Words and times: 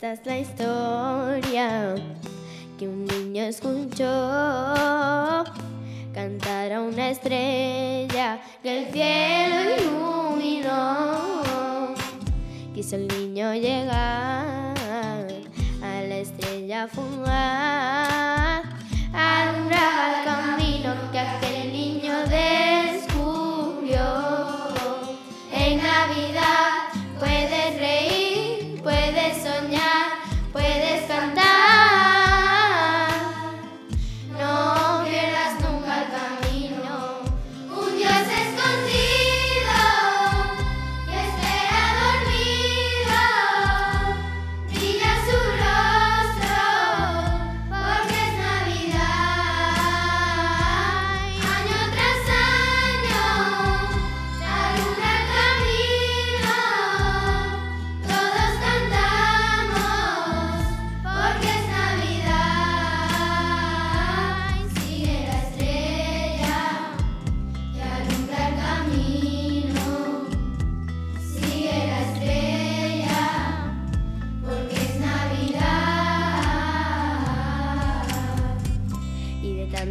Esta 0.00 0.12
es 0.12 0.26
la 0.26 0.38
historia 0.38 1.96
que 2.78 2.86
un 2.86 3.04
niño 3.04 3.42
escuchó 3.42 4.04
cantar 6.14 6.72
a 6.72 6.82
una 6.82 7.10
estrella 7.10 8.40
que 8.62 8.78
el 8.78 8.92
cielo 8.92 10.38
iluminó. 10.38 11.94
Quiso 12.76 12.94
el 12.94 13.08
niño 13.08 13.52
llegar 13.54 14.76
a 15.82 16.02
la 16.06 16.18
estrella 16.18 16.86
fugaz, 16.86 18.37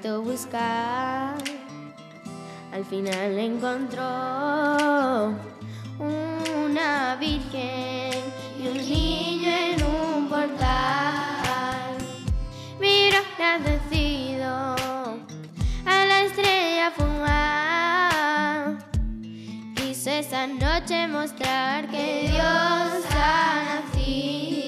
tanto 0.00 0.22
buscar, 0.22 1.34
al 2.72 2.84
final 2.86 3.38
encontró 3.38 5.34
una 5.98 7.16
virgen 7.16 8.12
y 8.58 8.68
un 8.68 8.76
niño 8.78 9.50
en 9.50 9.82
un 9.84 10.28
portal. 10.28 11.98
Miro 12.80 13.18
agradecido 13.38 14.76
a 15.84 16.04
la 16.06 16.22
estrella 16.22 16.90
fugaz. 16.92 18.84
Quiso 19.74 20.10
esa 20.10 20.46
noche 20.46 21.06
mostrar 21.08 21.88
que 21.88 22.28
Dios 22.30 23.04
ha 23.16 23.82
nacido. 23.82 24.59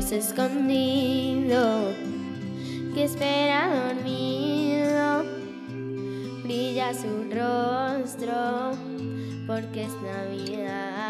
Escondido 0.00 1.92
que 2.94 3.04
espera 3.04 3.68
dormido, 3.68 5.24
brilla 6.42 6.92
su 6.94 7.28
rostro 7.30 8.72
porque 9.46 9.84
es 9.84 9.92
Navidad. 10.02 11.09